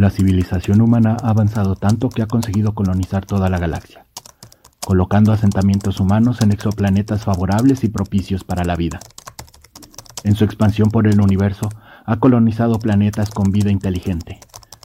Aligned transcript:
La 0.00 0.08
civilización 0.08 0.80
humana 0.80 1.18
ha 1.22 1.28
avanzado 1.28 1.76
tanto 1.76 2.08
que 2.08 2.22
ha 2.22 2.26
conseguido 2.26 2.74
colonizar 2.74 3.26
toda 3.26 3.50
la 3.50 3.58
galaxia, 3.58 4.06
colocando 4.82 5.30
asentamientos 5.30 6.00
humanos 6.00 6.40
en 6.40 6.52
exoplanetas 6.52 7.24
favorables 7.24 7.84
y 7.84 7.88
propicios 7.90 8.42
para 8.42 8.64
la 8.64 8.76
vida. 8.76 8.98
En 10.24 10.36
su 10.36 10.44
expansión 10.44 10.88
por 10.88 11.06
el 11.06 11.20
universo, 11.20 11.68
ha 12.06 12.16
colonizado 12.16 12.78
planetas 12.78 13.28
con 13.28 13.52
vida 13.52 13.70
inteligente, 13.70 14.40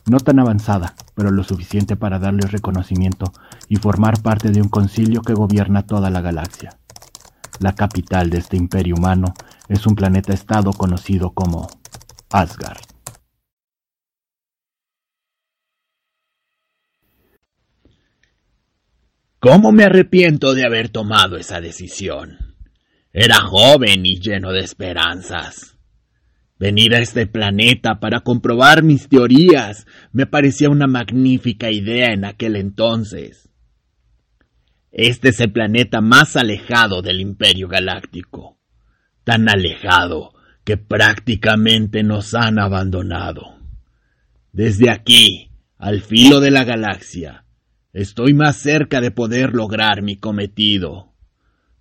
no 0.05 0.17
tan 0.17 0.37
avanzada, 0.37 0.95
pero 1.13 1.31
lo 1.31 1.45
suficiente 1.45 1.95
para 1.95 2.19
darles 2.19 2.51
reconocimiento 2.51 3.31
y 3.69 3.77
formar 3.77 4.21
parte 4.21 4.51
de 4.51 4.61
un 4.61 4.67
concilio 4.67 5.21
que 5.21 5.33
gobierna 5.33 5.83
toda 5.83 6.09
la 6.09 6.19
galaxia. 6.19 6.71
La 7.59 7.71
capital 7.71 8.29
de 8.31 8.39
este 8.39 8.57
imperio 8.57 8.95
humano 8.95 9.33
es 9.69 9.87
un 9.87 9.95
planeta-estado 9.95 10.73
conocido 10.73 11.31
como 11.31 11.69
Asgard. 12.31 12.84
¿Cómo 19.45 19.71
me 19.71 19.83
arrepiento 19.83 20.55
de 20.55 20.65
haber 20.65 20.89
tomado 20.89 21.37
esa 21.37 21.61
decisión? 21.61 22.55
Era 23.13 23.41
joven 23.41 24.03
y 24.03 24.19
lleno 24.19 24.51
de 24.51 24.61
esperanzas. 24.61 25.77
Venir 26.57 26.95
a 26.95 26.99
este 26.99 27.27
planeta 27.27 27.99
para 27.99 28.21
comprobar 28.21 28.81
mis 28.81 29.07
teorías 29.07 29.85
me 30.11 30.25
parecía 30.25 30.71
una 30.71 30.87
magnífica 30.87 31.69
idea 31.69 32.11
en 32.11 32.25
aquel 32.25 32.55
entonces. 32.55 33.47
Este 34.91 35.29
es 35.29 35.39
el 35.39 35.51
planeta 35.51 36.01
más 36.01 36.35
alejado 36.35 37.03
del 37.03 37.21
Imperio 37.21 37.67
Galáctico, 37.67 38.57
tan 39.23 39.47
alejado 39.47 40.33
que 40.63 40.77
prácticamente 40.77 42.01
nos 42.01 42.33
han 42.33 42.57
abandonado. 42.57 43.59
Desde 44.51 44.89
aquí, 44.89 45.51
al 45.77 46.01
filo 46.01 46.39
de 46.39 46.49
la 46.49 46.63
galaxia, 46.63 47.44
estoy 47.95 48.33
más 48.33 48.57
cerca 48.57 48.99
de 48.99 49.09
poder 49.09 49.53
lograr 49.53 50.01
mi 50.01 50.17
cometido. 50.17 51.13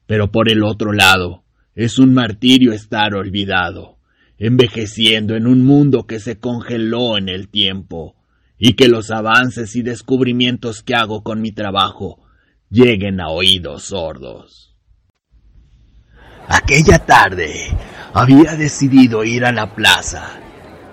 Pero 0.06 0.30
por 0.30 0.48
el 0.48 0.62
otro 0.62 0.92
lado, 0.92 1.42
es 1.74 1.98
un 1.98 2.14
martirio 2.14 2.72
estar 2.72 3.16
olvidado, 3.16 3.98
envejeciendo 4.38 5.34
en 5.34 5.48
un 5.48 5.64
mundo 5.64 6.06
que 6.06 6.20
se 6.20 6.38
congeló 6.38 7.18
en 7.18 7.28
el 7.28 7.48
tiempo, 7.48 8.14
y 8.56 8.74
que 8.74 8.86
los 8.86 9.10
avances 9.10 9.74
y 9.74 9.82
descubrimientos 9.82 10.84
que 10.84 10.94
hago 10.94 11.24
con 11.24 11.42
mi 11.42 11.50
trabajo 11.50 12.20
lleguen 12.70 13.20
a 13.20 13.30
oídos 13.30 13.82
sordos. 13.82 14.76
Aquella 16.46 17.00
tarde 17.00 17.76
había 18.12 18.54
decidido 18.54 19.24
ir 19.24 19.44
a 19.44 19.50
la 19.50 19.74
plaza, 19.74 20.38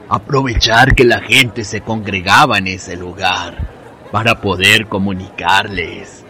aprovechar 0.09 0.95
que 0.95 1.03
la 1.03 1.21
gente 1.21 1.63
se 1.63 1.81
congregaba 1.81 2.57
en 2.57 2.67
ese 2.67 2.97
lugar 2.97 3.80
para 4.11 4.41
poder 4.41 4.87
comunicarles 4.87 6.25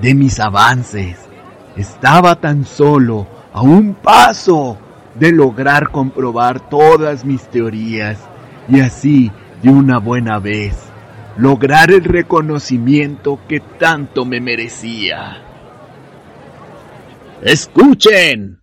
de 0.00 0.14
mis 0.14 0.40
avances. 0.40 1.18
Estaba 1.76 2.40
tan 2.40 2.64
solo 2.64 3.26
a 3.52 3.62
un 3.62 3.94
paso 3.94 4.78
de 5.18 5.32
lograr 5.32 5.90
comprobar 5.90 6.68
todas 6.68 7.24
mis 7.24 7.42
teorías 7.50 8.18
y 8.68 8.80
así 8.80 9.30
de 9.62 9.70
una 9.70 9.98
buena 9.98 10.38
vez 10.38 10.92
lograr 11.36 11.90
el 11.90 12.04
reconocimiento 12.04 13.40
que 13.48 13.60
tanto 13.60 14.24
me 14.24 14.40
merecía. 14.40 15.42
Escuchen. 17.42 18.60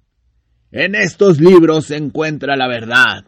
En 0.71 0.93
estos 0.93 1.39
libros 1.39 1.87
se 1.87 1.97
encuentra 1.97 2.55
la 2.55 2.67
verdad. 2.67 3.25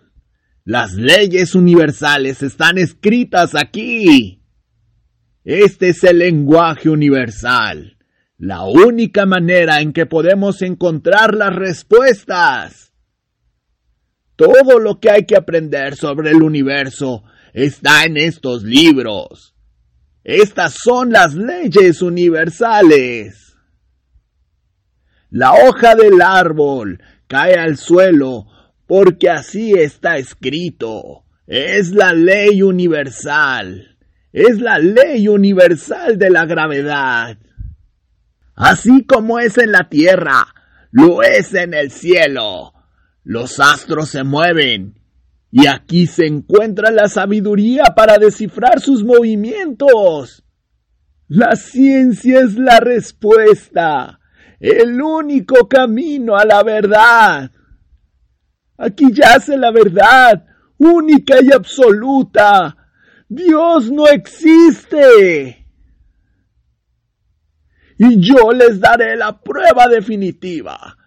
Las 0.64 0.94
leyes 0.94 1.56
universales 1.56 2.44
están 2.44 2.78
escritas 2.78 3.56
aquí. 3.56 4.41
Este 5.44 5.89
es 5.89 6.03
el 6.03 6.20
lenguaje 6.20 6.89
universal, 6.89 7.97
la 8.38 8.64
única 8.64 9.25
manera 9.25 9.81
en 9.81 9.92
que 9.92 10.06
podemos 10.06 10.61
encontrar 10.61 11.33
las 11.33 11.55
respuestas. 11.55 12.93
Todo 14.36 14.80
lo 14.80 14.99
que 14.99 15.10
hay 15.10 15.26
que 15.26 15.36
aprender 15.36 15.95
sobre 15.95 16.32
el 16.32 16.43
universo 16.43 17.23
está 17.54 18.05
en 18.05 18.17
estos 18.17 18.64
libros. 18.64 19.55
Estas 20.23 20.76
son 20.76 21.11
las 21.11 21.33
leyes 21.33 22.04
universales. 22.04 23.58
La 25.32 25.54
hoja 25.54 25.95
del 25.95 26.21
árbol 26.21 27.02
cae 27.27 27.55
al 27.55 27.77
suelo 27.77 28.45
porque 28.86 29.30
así 29.30 29.73
está 29.73 30.17
escrito. 30.17 31.23
Es 31.48 31.92
la 31.92 32.14
ley 32.14 32.61
universal. 32.61 33.91
Es 34.33 34.59
la 34.59 34.80
ley 34.80 35.27
universal 35.27 36.17
de 36.17 36.30
la 36.30 36.45
gravedad. 36.45 37.37
Así 38.55 39.05
como 39.05 39.39
es 39.39 39.58
en 39.58 39.71
la 39.71 39.89
tierra, 39.89 40.47
lo 40.92 41.23
es 41.23 41.53
en 41.53 41.73
el 41.73 41.92
cielo. 41.92 42.73
Los 43.23 43.59
astros 43.59 44.09
se 44.09 44.23
mueven 44.23 44.99
y 45.52 45.67
aquí 45.67 46.08
se 46.08 46.25
encuentra 46.25 46.92
la 46.92 47.08
sabiduría 47.08 47.83
para 47.95 48.17
descifrar 48.17 48.80
sus 48.80 49.03
movimientos. 49.03 50.43
La 51.27 51.55
ciencia 51.55 52.39
es 52.39 52.55
la 52.55 52.80
respuesta, 52.80 54.19
el 54.59 55.02
único 55.02 55.67
camino 55.67 56.37
a 56.37 56.45
la 56.45 56.63
verdad. 56.63 57.52
Aquí 58.77 59.11
yace 59.13 59.58
la 59.58 59.71
verdad, 59.71 60.45
única 60.77 61.36
y 61.42 61.52
absoluta. 61.52 62.80
Dios 63.33 63.89
no 63.89 64.08
existe. 64.08 65.65
Y 67.97 68.19
yo 68.19 68.52
les 68.52 68.81
daré 68.81 69.15
la 69.15 69.42
prueba 69.42 69.87
definitiva. 69.87 70.97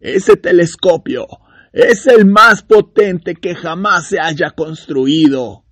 Ese 0.00 0.36
telescopio 0.36 1.28
es 1.72 2.08
el 2.08 2.26
más 2.26 2.64
potente 2.64 3.36
que 3.36 3.54
jamás 3.54 4.08
se 4.08 4.18
haya 4.18 4.50
construido. 4.50 5.64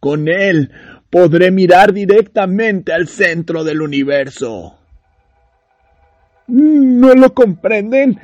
Con 0.00 0.26
él 0.26 0.72
podré 1.08 1.52
mirar 1.52 1.92
directamente 1.92 2.92
al 2.92 3.06
centro 3.06 3.62
del 3.62 3.82
universo. 3.82 4.76
¿No 6.48 7.14
lo 7.14 7.32
comprenden? 7.32 8.18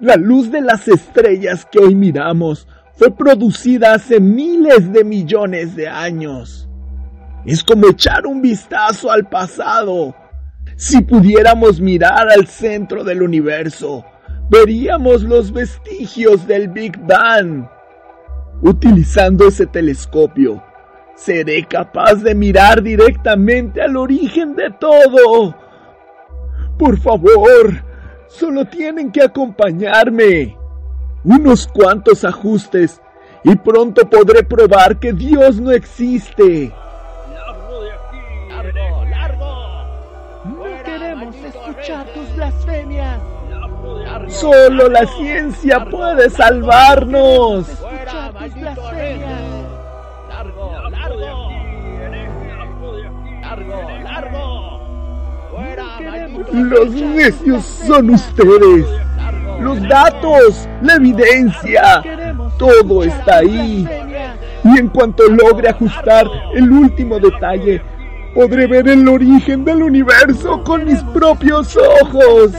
La 0.00 0.16
luz 0.16 0.50
de 0.50 0.62
las 0.62 0.88
estrellas 0.88 1.66
que 1.70 1.80
hoy 1.80 1.94
miramos 1.94 2.66
fue 2.98 3.12
producida 3.12 3.94
hace 3.94 4.18
miles 4.18 4.92
de 4.92 5.04
millones 5.04 5.76
de 5.76 5.86
años. 5.86 6.68
Es 7.46 7.62
como 7.62 7.86
echar 7.86 8.26
un 8.26 8.42
vistazo 8.42 9.12
al 9.12 9.28
pasado. 9.28 10.16
Si 10.74 11.00
pudiéramos 11.02 11.80
mirar 11.80 12.28
al 12.28 12.48
centro 12.48 13.04
del 13.04 13.22
universo, 13.22 14.04
veríamos 14.50 15.22
los 15.22 15.52
vestigios 15.52 16.44
del 16.48 16.66
Big 16.70 16.98
Bang. 16.98 17.68
Utilizando 18.62 19.46
ese 19.46 19.66
telescopio, 19.66 20.60
seré 21.14 21.64
capaz 21.66 22.16
de 22.16 22.34
mirar 22.34 22.82
directamente 22.82 23.80
al 23.80 23.96
origen 23.96 24.56
de 24.56 24.70
todo. 24.72 25.54
Por 26.76 26.98
favor, 26.98 27.84
solo 28.26 28.64
tienen 28.64 29.12
que 29.12 29.22
acompañarme. 29.22 30.57
Unos 31.24 31.66
cuantos 31.66 32.24
ajustes 32.24 33.00
y 33.42 33.56
pronto 33.56 34.08
podré 34.08 34.44
probar 34.44 34.98
que 34.98 35.12
Dios 35.12 35.60
no 35.60 35.72
existe. 35.72 36.72
¡Largo 37.32 37.82
de 37.82 37.92
aquí! 37.92 38.18
¡Largo, 38.48 39.04
largo! 39.04 39.84
No 40.44 40.84
queremos 40.84 41.34
escuchar 41.36 42.06
tus 42.14 42.36
blasfemias. 42.36 43.20
Solo 44.28 44.88
la 44.88 45.06
ciencia 45.06 45.84
puede 45.84 46.30
salvarnos. 46.30 47.66
¡Fuera, 47.66 48.32
maldito 48.32 48.92
¡Largo, 50.28 50.72
largo! 50.90 51.50
¡Largo, 53.40 53.88
largo! 54.04 54.80
¡Fuera, 55.50 55.84
maldito 56.00 56.52
Los 56.52 56.90
necios 56.90 57.64
son 57.64 58.10
ustedes. 58.10 59.07
Los 59.60 59.82
datos, 59.88 60.68
la 60.82 60.94
evidencia, 60.94 62.02
todo 62.58 63.02
está 63.02 63.38
ahí. 63.38 63.86
Y 64.64 64.78
en 64.78 64.88
cuanto 64.88 65.24
logre 65.28 65.68
ajustar 65.68 66.26
el 66.54 66.70
último 66.70 67.18
detalle, 67.18 67.82
podré 68.34 68.66
ver 68.66 68.88
el 68.88 69.08
origen 69.08 69.64
del 69.64 69.82
universo 69.82 70.62
con 70.62 70.84
mis 70.84 71.02
propios 71.04 71.76
ojos. 71.76 72.52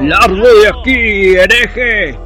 ¡Largo 0.00 0.36
de 0.36 0.68
aquí, 0.68 1.34
hereje! 1.36 2.18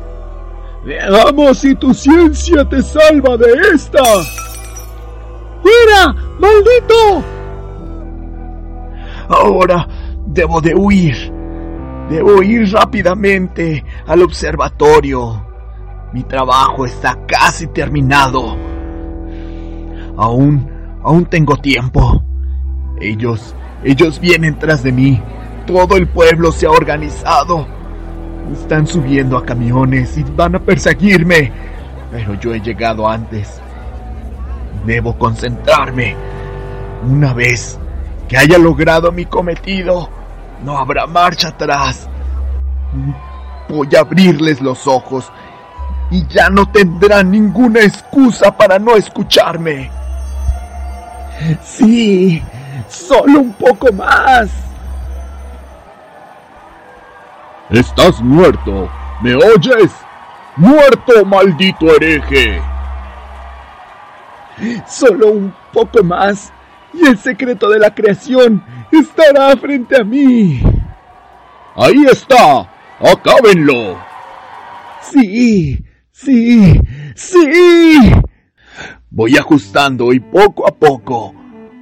Veamos 0.84 1.58
si 1.58 1.74
tu 1.74 1.92
ciencia 1.92 2.64
te 2.64 2.82
salva 2.82 3.36
de 3.36 3.52
esta. 3.74 4.02
¡Fuera! 5.62 6.14
¡Maldito! 6.38 7.24
Ahora 9.28 9.86
debo 10.26 10.60
de 10.60 10.74
huir. 10.74 11.37
Debo 12.08 12.42
ir 12.42 12.72
rápidamente 12.72 13.84
al 14.06 14.22
observatorio. 14.22 15.44
Mi 16.12 16.22
trabajo 16.22 16.86
está 16.86 17.18
casi 17.26 17.66
terminado. 17.66 18.56
Aún, 20.16 20.70
aún 21.02 21.26
tengo 21.26 21.56
tiempo. 21.56 22.22
Ellos, 22.98 23.54
ellos 23.84 24.18
vienen 24.18 24.58
tras 24.58 24.82
de 24.82 24.92
mí. 24.92 25.22
Todo 25.66 25.96
el 25.96 26.08
pueblo 26.08 26.50
se 26.50 26.66
ha 26.66 26.70
organizado. 26.70 27.66
Están 28.52 28.86
subiendo 28.86 29.36
a 29.36 29.44
camiones 29.44 30.16
y 30.16 30.22
van 30.22 30.54
a 30.54 30.60
perseguirme. 30.60 31.52
Pero 32.10 32.34
yo 32.40 32.54
he 32.54 32.60
llegado 32.60 33.06
antes. 33.06 33.60
Debo 34.86 35.18
concentrarme. 35.18 36.16
Una 37.06 37.34
vez 37.34 37.78
que 38.28 38.38
haya 38.38 38.56
logrado 38.56 39.12
mi 39.12 39.26
cometido, 39.26 40.08
no 40.62 40.78
habrá 40.78 41.06
marcha 41.06 41.48
atrás. 41.48 42.08
Voy 43.68 43.88
a 43.96 44.00
abrirles 44.00 44.60
los 44.60 44.86
ojos 44.86 45.30
y 46.10 46.26
ya 46.26 46.48
no 46.48 46.66
tendrán 46.66 47.30
ninguna 47.30 47.80
excusa 47.80 48.56
para 48.56 48.78
no 48.78 48.96
escucharme. 48.96 49.90
Sí, 51.62 52.42
solo 52.88 53.40
un 53.40 53.52
poco 53.52 53.92
más. 53.92 54.50
Estás 57.70 58.20
muerto. 58.22 58.90
¿Me 59.20 59.34
oyes? 59.34 59.92
Muerto, 60.56 61.24
maldito 61.24 61.94
hereje. 61.94 62.60
Solo 64.86 65.28
un 65.28 65.54
poco 65.72 66.02
más 66.02 66.52
y 66.92 67.06
el 67.06 67.18
secreto 67.18 67.68
de 67.68 67.78
la 67.78 67.94
creación 67.94 68.62
estará 68.92 69.56
frente 69.56 70.00
a 70.00 70.04
mí. 70.04 70.60
Ahí 71.76 72.04
está. 72.10 72.70
Acábenlo. 73.00 73.98
Sí, 75.00 75.84
sí, 76.10 76.80
sí. 77.14 78.12
Voy 79.10 79.36
ajustando 79.36 80.12
y 80.12 80.20
poco 80.20 80.68
a 80.68 80.72
poco 80.72 81.34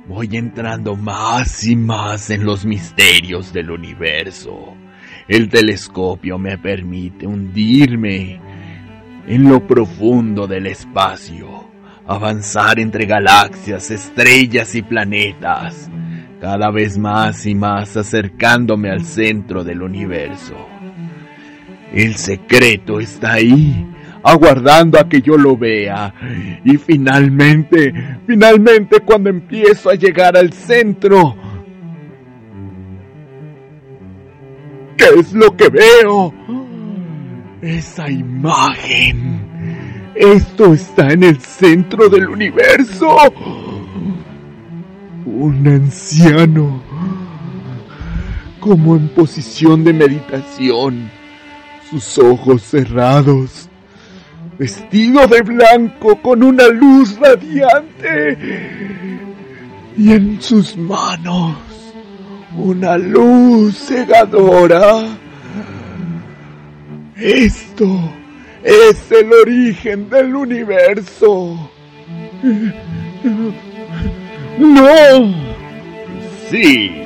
voy 0.08 0.36
entrando 0.36 0.94
más 0.94 1.64
y 1.64 1.76
más 1.76 2.30
en 2.30 2.44
los 2.44 2.64
misterios 2.64 3.52
del 3.52 3.70
universo. 3.70 4.74
El 5.28 5.48
telescopio 5.48 6.38
me 6.38 6.56
permite 6.58 7.26
hundirme 7.26 8.40
en 9.26 9.48
lo 9.48 9.66
profundo 9.66 10.46
del 10.46 10.68
espacio, 10.68 11.68
avanzar 12.06 12.78
entre 12.78 13.06
galaxias, 13.06 13.90
estrellas 13.90 14.74
y 14.76 14.82
planetas, 14.82 15.90
cada 16.40 16.70
vez 16.70 16.98
más 16.98 17.46
y 17.46 17.54
más 17.54 17.96
acercándome 17.96 18.90
al 18.90 19.04
centro 19.04 19.64
del 19.64 19.82
universo. 19.82 20.54
El 21.92 22.16
secreto 22.16 23.00
está 23.00 23.34
ahí, 23.34 23.86
aguardando 24.22 24.98
a 24.98 25.08
que 25.08 25.22
yo 25.22 25.36
lo 25.36 25.56
vea. 25.56 26.12
Y 26.64 26.76
finalmente, 26.76 27.92
finalmente 28.26 29.00
cuando 29.00 29.30
empiezo 29.30 29.90
a 29.90 29.94
llegar 29.94 30.36
al 30.36 30.52
centro, 30.52 31.36
¿qué 34.96 35.06
es 35.18 35.32
lo 35.32 35.56
que 35.56 35.68
veo? 35.68 36.34
Esa 37.62 38.10
imagen. 38.10 39.46
Esto 40.14 40.74
está 40.74 41.08
en 41.08 41.24
el 41.24 41.40
centro 41.40 42.08
del 42.08 42.28
universo. 42.28 43.16
Un 45.46 45.68
anciano, 45.68 46.82
como 48.58 48.96
en 48.96 49.06
posición 49.10 49.84
de 49.84 49.92
meditación, 49.92 51.08
sus 51.88 52.18
ojos 52.18 52.62
cerrados, 52.62 53.68
vestido 54.58 55.24
de 55.28 55.42
blanco 55.42 56.20
con 56.20 56.42
una 56.42 56.66
luz 56.66 57.16
radiante 57.20 58.36
y 59.96 60.10
en 60.10 60.42
sus 60.42 60.76
manos 60.76 61.56
una 62.56 62.98
luz 62.98 63.76
cegadora. 63.86 65.16
Esto 67.14 67.86
es 68.64 69.12
el 69.12 69.32
origen 69.32 70.10
del 70.10 70.34
universo. 70.34 71.70
No. 74.58 75.34
Sí. 76.50 77.02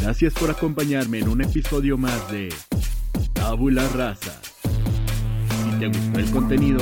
Gracias 0.00 0.34
por 0.34 0.50
acompañarme 0.50 1.18
en 1.18 1.28
un 1.28 1.42
episodio 1.42 1.98
más 1.98 2.30
de 2.30 2.50
Tabula 3.44 3.86
Rasa. 3.88 4.32
Si 4.62 5.78
te 5.78 5.88
gustó 5.88 6.18
el 6.18 6.30
contenido, 6.30 6.80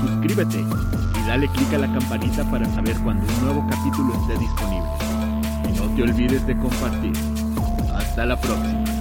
suscríbete 0.00 0.58
y 0.58 1.28
dale 1.28 1.46
clic 1.48 1.74
a 1.74 1.78
la 1.78 1.92
campanita 1.92 2.50
para 2.50 2.64
saber 2.74 2.96
cuando 3.04 3.26
un 3.30 3.44
nuevo 3.44 3.66
capítulo 3.68 4.14
esté 4.22 4.38
disponible. 4.38 4.88
Y 5.68 5.78
no 5.78 5.94
te 5.94 6.02
olvides 6.04 6.46
de 6.46 6.56
compartir. 6.56 7.12
Hasta 7.94 8.24
la 8.24 8.40
próxima. 8.40 8.97